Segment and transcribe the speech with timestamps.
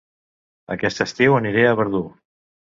[0.77, 2.05] Aquest estiu aniré a Verdú